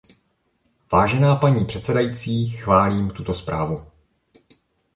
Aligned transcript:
Vážená 0.93 1.35
paní 1.35 1.65
předsedající, 1.65 2.47
chválím 2.49 3.09
tuto 3.09 3.33
zprávu. 3.33 3.85